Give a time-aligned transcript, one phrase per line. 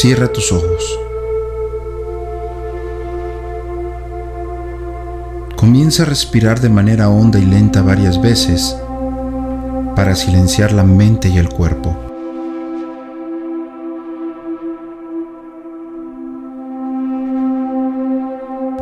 [0.00, 0.96] Cierra tus ojos.
[5.56, 8.76] Comienza a respirar de manera honda y lenta varias veces
[9.96, 11.96] para silenciar la mente y el cuerpo.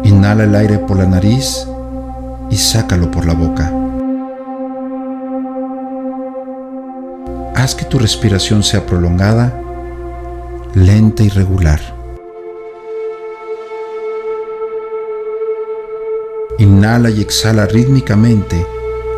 [0.04, 1.66] Inhala el aire por la nariz
[2.50, 3.72] y sácalo por la boca.
[7.54, 9.62] Haz que tu respiración sea prolongada,
[10.76, 11.80] lenta y regular.
[16.58, 18.66] Inhala y exhala rítmicamente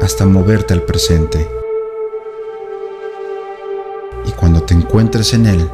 [0.00, 1.48] hasta moverte al presente.
[4.24, 5.68] Y cuando te encuentres en él,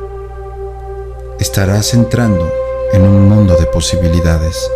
[1.39, 2.51] estarás entrando
[2.95, 4.71] en un mundo de posibilidades.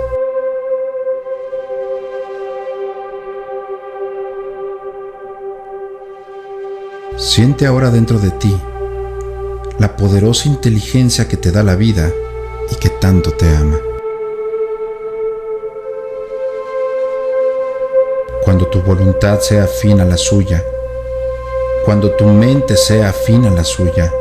[7.17, 8.55] Siente ahora dentro de ti
[9.79, 12.11] la poderosa inteligencia que te da la vida
[12.71, 13.79] y que tanto te ama.
[18.43, 20.65] Cuando tu voluntad sea afín a la suya,
[21.85, 24.13] cuando tu mente sea afín a la suya,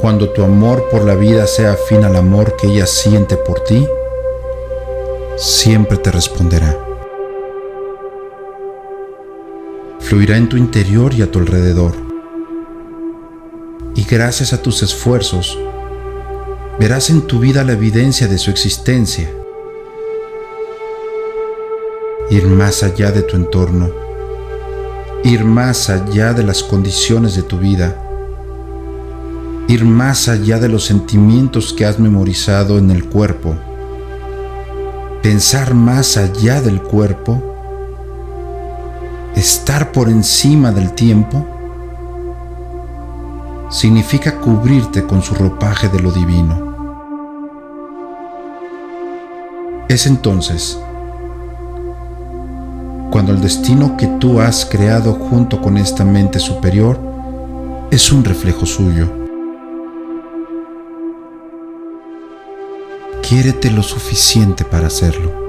[0.00, 3.86] cuando tu amor por la vida sea afín al amor que ella siente por ti,
[5.36, 6.78] siempre te responderá.
[10.00, 12.05] Fluirá en tu interior y a tu alrededor
[14.08, 15.58] gracias a tus esfuerzos
[16.78, 19.30] verás en tu vida la evidencia de su existencia.
[22.30, 23.90] Ir más allá de tu entorno,
[25.24, 27.96] ir más allá de las condiciones de tu vida,
[29.68, 33.54] ir más allá de los sentimientos que has memorizado en el cuerpo,
[35.22, 37.42] pensar más allá del cuerpo,
[39.34, 41.55] estar por encima del tiempo
[43.68, 46.66] significa cubrirte con su ropaje de lo divino.
[49.88, 50.78] Es entonces
[53.10, 56.98] cuando el destino que tú has creado junto con esta mente superior
[57.90, 59.10] es un reflejo suyo.
[63.22, 65.45] Quiérete lo suficiente para hacerlo.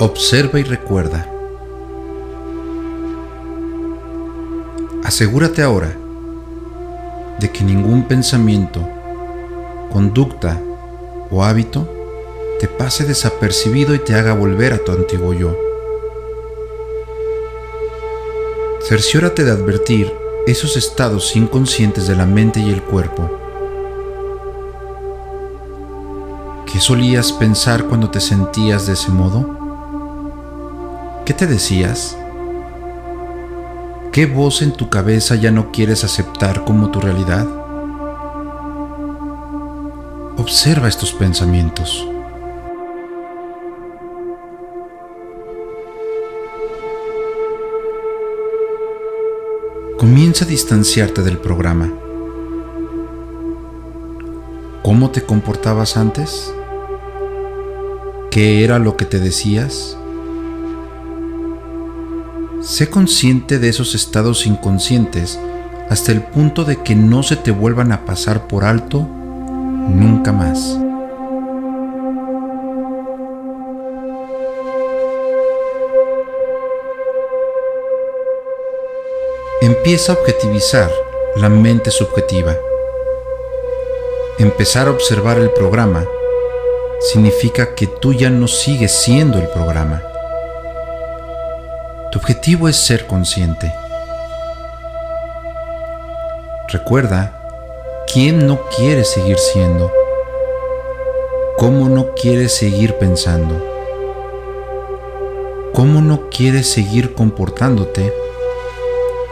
[0.00, 1.28] Observa y recuerda.
[5.02, 5.96] Asegúrate ahora
[7.40, 8.86] de que ningún pensamiento,
[9.92, 10.62] conducta
[11.32, 11.88] o hábito
[12.60, 15.56] te pase desapercibido y te haga volver a tu antiguo yo.
[18.80, 20.12] Cerciórate de advertir
[20.46, 23.28] esos estados inconscientes de la mente y el cuerpo.
[26.72, 29.57] ¿Qué solías pensar cuando te sentías de ese modo?
[31.28, 32.16] ¿Qué te decías?
[34.12, 37.46] ¿Qué voz en tu cabeza ya no quieres aceptar como tu realidad?
[40.38, 42.08] Observa estos pensamientos.
[49.98, 51.92] Comienza a distanciarte del programa.
[54.82, 56.50] ¿Cómo te comportabas antes?
[58.30, 59.97] ¿Qué era lo que te decías?
[62.60, 65.38] Sé consciente de esos estados inconscientes
[65.88, 70.76] hasta el punto de que no se te vuelvan a pasar por alto nunca más.
[79.60, 80.90] Empieza a objetivizar
[81.36, 82.56] la mente subjetiva.
[84.38, 86.04] Empezar a observar el programa
[87.00, 90.02] significa que tú ya no sigues siendo el programa
[92.10, 93.72] tu objetivo es ser consciente.
[96.68, 97.38] Recuerda,
[98.10, 99.92] ¿quién no quiere seguir siendo?
[101.58, 103.62] ¿Cómo no quieres seguir pensando?
[105.74, 108.12] ¿Cómo no quieres seguir comportándote?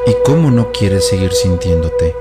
[0.06, 2.14] ¿Y cómo no quieres seguir sintiéndote?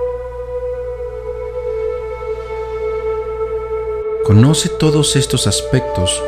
[4.23, 6.23] Conoce todos estos aspectos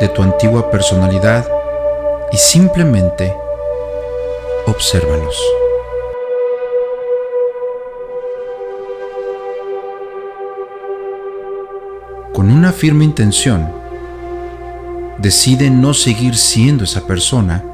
[0.00, 1.46] de tu antigua personalidad
[2.32, 3.34] y simplemente
[4.66, 5.36] obsérvalos.
[12.32, 13.72] Con una firme intención,
[15.18, 17.64] decide no seguir siendo esa persona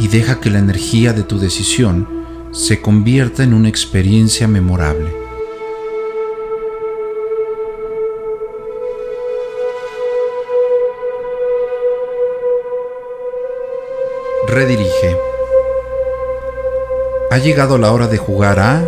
[0.00, 2.08] y deja que la energía de tu decisión
[2.50, 5.12] se convierta en una experiencia memorable.
[14.48, 15.35] Redirige.
[17.36, 18.82] Ha llegado la hora de jugar a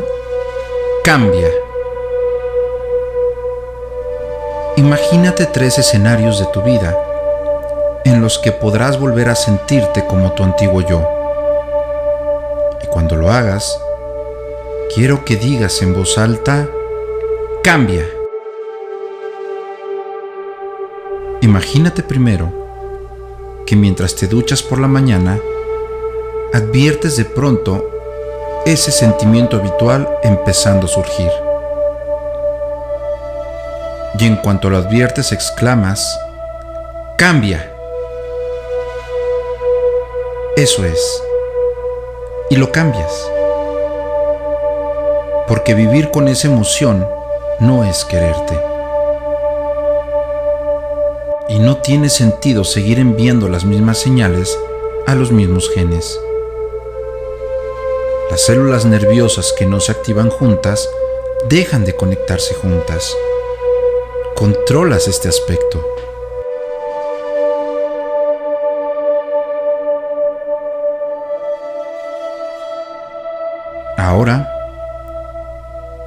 [1.05, 1.51] Cambia.
[4.79, 6.97] Imagínate tres escenarios de tu vida
[8.07, 11.07] en los que podrás volver a sentirte como tu antiguo yo.
[12.83, 13.79] Y cuando lo hagas,
[14.95, 16.67] quiero que digas en voz alta,
[17.63, 18.09] cambia.
[21.43, 22.51] Imagínate primero
[23.67, 25.39] que mientras te duchas por la mañana,
[26.55, 27.98] adviertes de pronto
[28.73, 31.31] ese sentimiento habitual empezando a surgir.
[34.19, 36.21] Y en cuanto lo adviertes exclamas,
[37.17, 37.73] cambia.
[40.55, 41.23] Eso es.
[42.51, 43.11] Y lo cambias.
[45.47, 47.09] Porque vivir con esa emoción
[47.61, 48.61] no es quererte.
[51.49, 54.55] Y no tiene sentido seguir enviando las mismas señales
[55.07, 56.21] a los mismos genes.
[58.31, 60.87] Las células nerviosas que no se activan juntas
[61.49, 63.17] dejan de conectarse juntas.
[64.35, 65.83] Controlas este aspecto.
[73.97, 74.53] Ahora,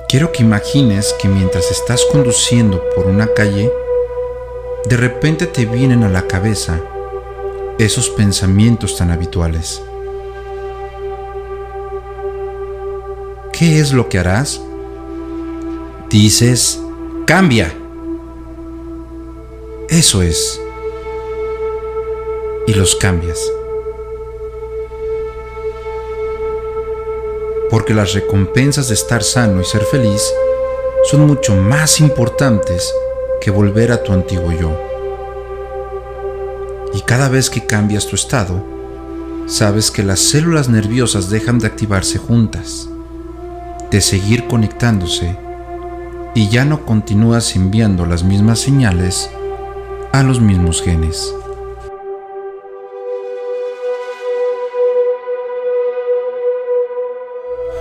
[0.07, 3.73] quiero que imagines que mientras estás conduciendo por una calle,
[4.85, 6.79] de repente te vienen a la cabeza
[7.79, 9.81] esos pensamientos tan habituales.
[13.61, 14.59] ¿Qué es lo que harás?
[16.09, 16.81] Dices,
[17.27, 17.71] cambia.
[19.87, 20.59] Eso es.
[22.65, 23.39] Y los cambias.
[27.69, 30.21] porque las recompensas de estar sano y ser feliz
[31.09, 32.93] son mucho más importantes
[33.39, 34.77] que volver a tu antiguo yo.
[36.93, 38.61] Y cada vez que cambias tu estado,
[39.45, 42.89] sabes que las células nerviosas dejan de activarse juntas,
[43.91, 45.35] de seguir conectándose,
[46.33, 49.29] y ya no continúas enviando las mismas señales
[50.13, 51.33] a los mismos genes.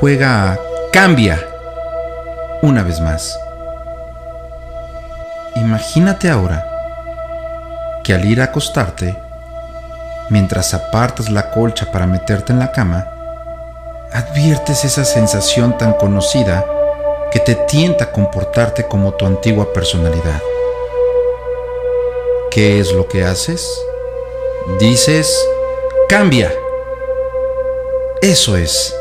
[0.01, 0.59] juega a
[0.95, 1.39] Cambia
[2.63, 3.39] una vez más.
[5.57, 6.65] Imagínate ahora
[8.03, 9.15] que al ir a acostarte,
[10.31, 13.07] mientras apartas la colcha para meterte en la cama,
[14.13, 16.65] adviertes esa sensación tan conocida
[17.31, 20.41] que te tienta a comportarte como tu antigua personalidad.
[22.51, 23.69] ¿Qué es lo que haces?
[24.79, 25.33] Dices,
[26.09, 26.53] cambia.
[28.21, 28.95] Eso es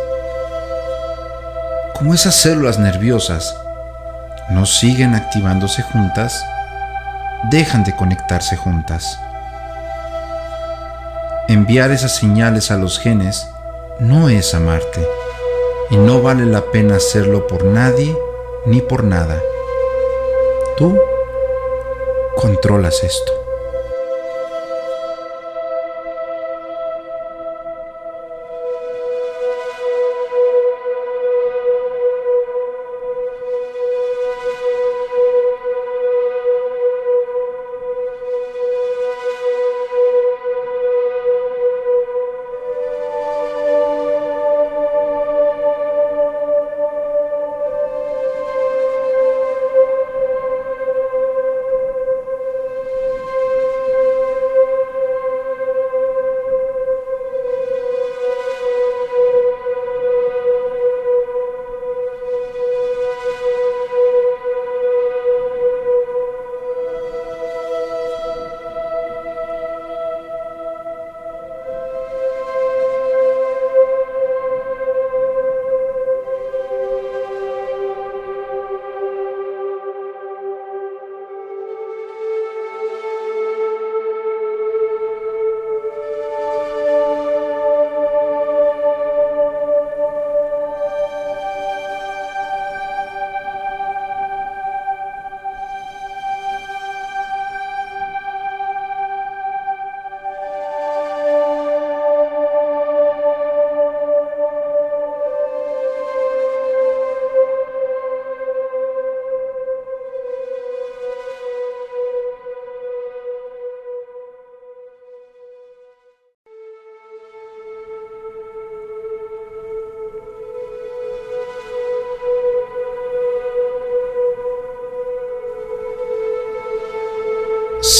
[2.00, 3.58] como esas células nerviosas
[4.52, 6.46] no siguen activándose juntas,
[7.50, 9.20] dejan de conectarse juntas.
[11.50, 13.50] Enviar esas señales a los genes
[14.00, 15.06] no es amarte
[15.90, 18.18] y no vale la pena hacerlo por nadie
[18.66, 19.42] ni por nada.
[20.78, 20.98] Tú
[22.36, 23.39] controlas esto.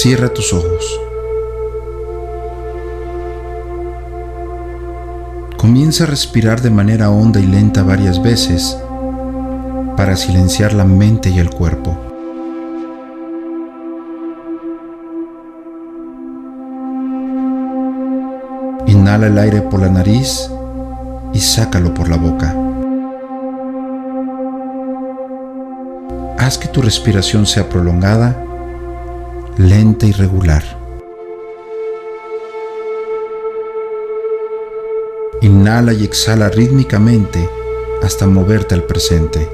[0.02, 0.98] Cierra tus ojos.
[5.58, 8.78] Comienza a respirar de manera honda y lenta varias veces
[9.98, 11.98] para silenciar la mente y el cuerpo.
[18.88, 20.50] Inhala el aire por la nariz
[21.34, 22.56] y sácalo por la boca.
[26.38, 28.46] Haz que tu respiración sea prolongada,
[29.60, 30.64] lenta y regular.
[35.42, 37.50] Inhala y exhala rítmicamente
[38.02, 39.50] hasta moverte al presente.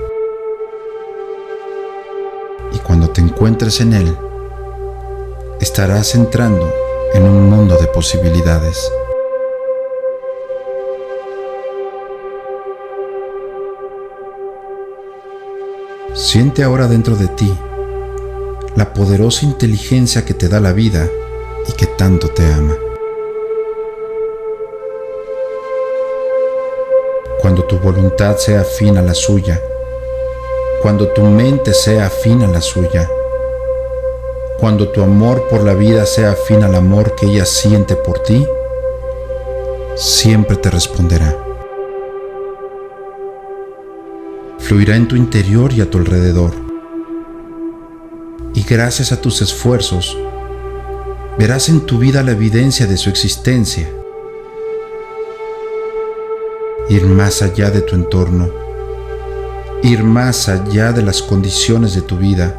[2.72, 4.16] Y cuando te encuentres en él,
[5.60, 6.72] estarás entrando
[7.16, 8.88] en un mundo de posibilidades.
[16.14, 17.52] Siente ahora dentro de ti
[18.76, 21.10] la poderosa inteligencia que te da la vida
[21.68, 22.76] y que tanto te ama.
[27.40, 29.62] Cuando tu voluntad sea afín a la suya,
[30.82, 33.10] cuando tu mente sea afín a la suya,
[34.60, 38.46] cuando tu amor por la vida sea afín al amor que ella siente por ti,
[39.96, 41.38] siempre te responderá.
[44.60, 46.65] Fluirá en tu interior y a tu alrededor
[48.68, 50.18] gracias a tus esfuerzos
[51.38, 53.90] verás en tu vida la evidencia de su existencia.
[56.90, 58.50] Ir más allá de tu entorno,
[59.84, 62.56] ir más allá de las condiciones de tu vida,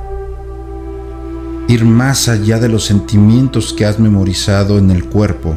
[1.69, 5.55] ir más allá de los sentimientos que has memorizado en el cuerpo,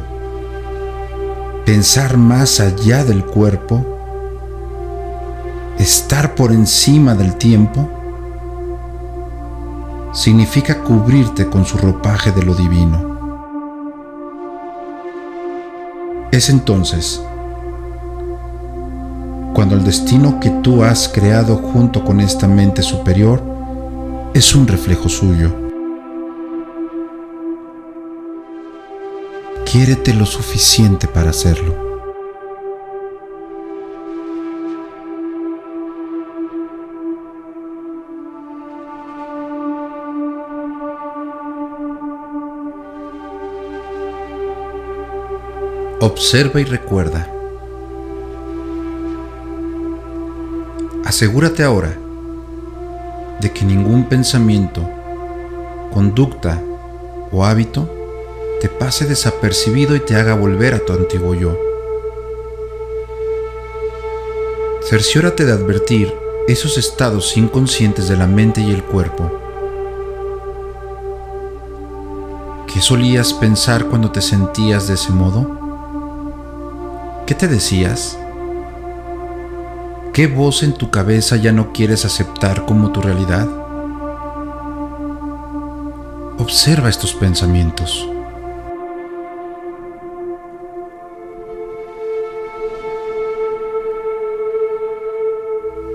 [1.66, 3.86] pensar más allá del cuerpo,
[5.78, 7.99] estar por encima del tiempo
[10.12, 13.10] significa cubrirte con su ropaje de lo divino.
[16.32, 17.22] Es entonces
[19.54, 23.42] cuando el destino que tú has creado junto con esta mente superior
[24.34, 25.54] es un reflejo suyo.
[29.66, 31.79] Quiérete lo suficiente para hacerlo.
[46.02, 47.30] Observa y recuerda.
[51.04, 51.98] Asegúrate ahora
[53.42, 54.88] de que ningún pensamiento,
[55.94, 56.64] conducta
[57.34, 57.90] o hábito
[58.62, 61.58] te pase desapercibido y te haga volver a tu antiguo yo.
[64.82, 66.14] Cerciórate de advertir
[66.48, 69.30] esos estados inconscientes de la mente y el cuerpo.
[72.74, 75.59] ¿Qué solías pensar cuando te sentías de ese modo?
[77.30, 78.18] ¿Qué te decías?
[80.14, 83.48] ¿Qué voz en tu cabeza ya no quieres aceptar como tu realidad?
[86.40, 88.10] Observa estos pensamientos.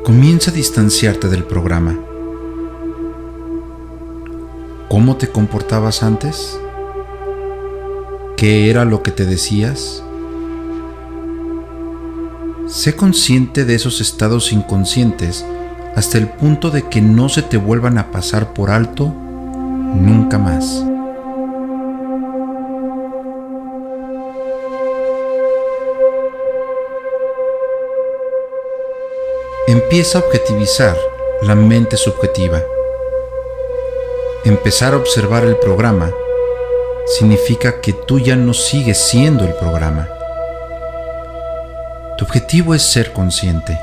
[0.04, 1.98] Comienza a distanciarte del programa.
[4.88, 6.56] ¿Cómo te comportabas antes?
[8.36, 10.03] ¿Qué era lo que te decías?
[12.66, 15.44] Sé consciente de esos estados inconscientes
[15.94, 20.82] hasta el punto de que no se te vuelvan a pasar por alto nunca más.
[29.66, 30.96] Empieza a objetivizar
[31.42, 32.62] la mente subjetiva.
[34.44, 36.10] Empezar a observar el programa
[37.18, 40.08] significa que tú ya no sigues siendo el programa
[42.16, 43.78] tu objetivo es ser consciente.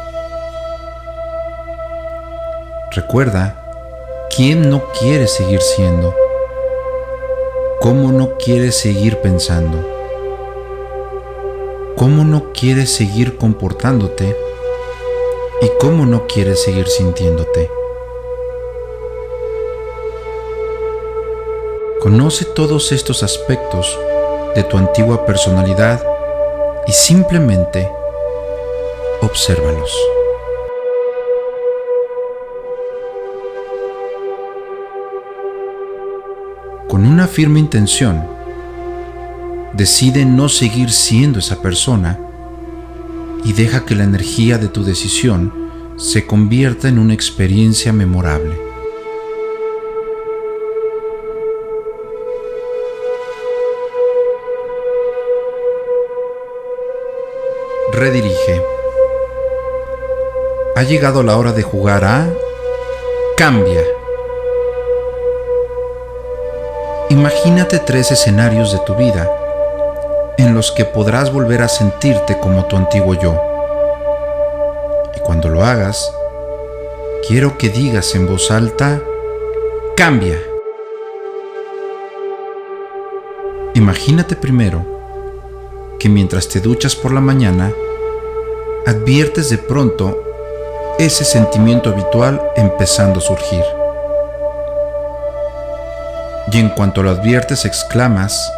[2.91, 3.61] Recuerda,
[4.33, 6.15] ¿quién no quiere seguir siendo?
[7.81, 9.85] ¿Cómo no quieres seguir pensando?
[11.97, 14.35] ¿Cómo no quieres seguir comportándote?
[15.61, 17.69] ¿Y cómo no quieres seguir sintiéndote?
[21.99, 23.99] Conoce todos estos aspectos
[24.55, 26.01] de tu antigua personalidad
[26.87, 27.89] y simplemente
[29.21, 29.89] obsérvalos.
[36.87, 38.25] Con una firme intención,
[39.73, 42.19] decide no seguir siendo esa persona
[43.45, 45.53] y deja que la energía de tu decisión
[45.95, 48.71] se convierta en una experiencia memorable.
[58.01, 58.80] redirige.
[60.73, 62.29] Ha llegado la hora de jugar a
[63.35, 63.83] Cambia.
[67.09, 69.29] Imagínate tres escenarios de tu vida
[70.37, 73.35] en los que podrás volver a sentirte como tu antiguo yo.
[75.13, 76.09] Y cuando lo hagas,
[77.27, 79.01] quiero que digas en voz alta,
[79.97, 80.41] cambia.
[83.73, 84.85] Imagínate primero
[85.99, 87.73] que mientras te duchas por la mañana,
[88.85, 90.30] adviertes de pronto
[91.05, 93.63] ese sentimiento habitual empezando a surgir.
[96.51, 98.53] Y en cuanto lo adviertes exclamas,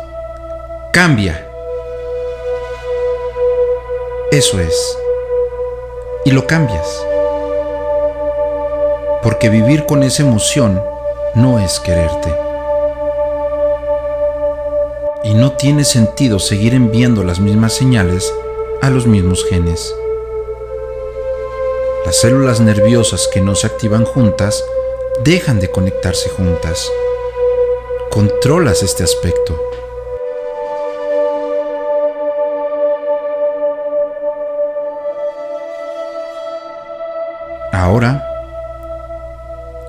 [0.91, 1.47] cambia.
[4.29, 4.97] Eso es.
[6.25, 6.85] Y lo cambias.
[9.21, 10.83] Porque vivir con esa emoción
[11.35, 12.35] no es quererte.
[15.23, 18.29] Y no tiene sentido seguir enviando las mismas señales
[18.81, 19.95] a los mismos genes.
[22.13, 24.63] Las células nerviosas que no se activan juntas
[25.23, 26.87] dejan de conectarse juntas.
[28.11, 29.59] Controlas este aspecto.
[37.71, 38.23] Ahora,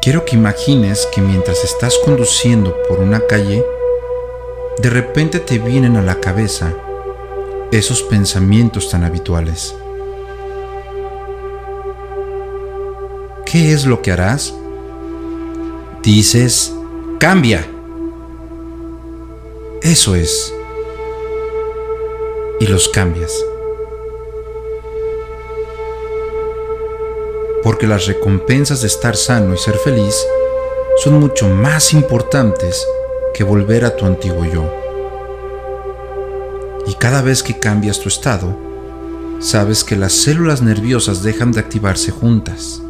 [0.01, 3.63] quiero que imagines que mientras estás conduciendo por una calle,
[4.79, 6.73] de repente te vienen a la cabeza
[7.71, 9.75] esos pensamientos tan habituales.
[13.55, 14.53] ¿Qué es lo que harás?
[16.03, 16.75] Dices,
[17.21, 17.65] cambia.
[19.81, 20.53] Eso es.
[22.59, 23.33] Y los cambias.
[27.63, 30.15] porque las recompensas de estar sano y ser feliz
[31.03, 32.87] son mucho más importantes
[33.33, 34.71] que volver a tu antiguo yo.
[36.87, 38.55] Y cada vez que cambias tu estado,
[39.39, 42.83] sabes que las células nerviosas dejan de activarse juntas,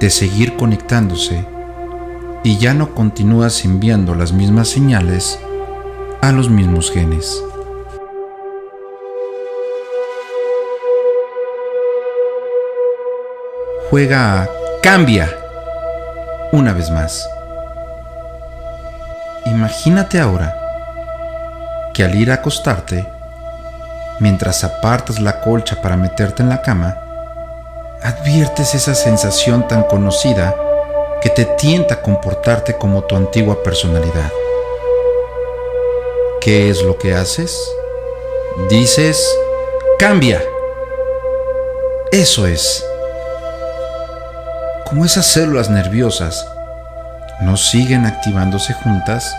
[0.00, 1.44] de seguir conectándose,
[2.42, 5.38] y ya no continúas enviando las mismas señales
[6.22, 7.42] a los mismos genes.
[13.90, 14.48] juega a
[14.84, 15.28] Cambia
[16.52, 17.28] una vez más.
[19.46, 20.54] Imagínate ahora
[21.92, 23.04] que al ir a acostarte,
[24.20, 26.96] mientras apartas la colcha para meterte en la cama,
[28.02, 30.54] adviertes esa sensación tan conocida
[31.20, 34.30] que te tienta a comportarte como tu antigua personalidad.
[36.40, 37.58] ¿Qué es lo que haces?
[38.68, 39.22] Dices,
[39.98, 40.42] cambia.
[42.10, 42.84] Eso es
[44.90, 46.48] como esas células nerviosas
[47.42, 49.36] no siguen activándose juntas,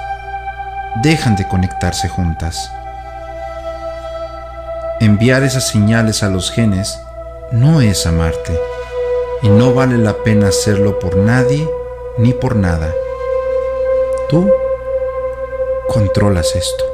[1.01, 2.71] dejan de conectarse juntas.
[5.01, 7.01] Enviar esas señales a los genes
[7.51, 8.57] no es amarte
[9.41, 11.69] y no vale la pena hacerlo por nadie
[12.17, 12.93] ni por nada.
[14.29, 14.49] Tú
[15.87, 16.90] controlas esto.